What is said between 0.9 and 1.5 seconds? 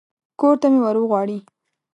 وغواړي.